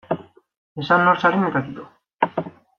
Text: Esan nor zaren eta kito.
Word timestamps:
Esan 0.85 1.05
nor 1.09 1.21
zaren 1.27 1.47
eta 1.51 1.65
kito. 1.69 1.89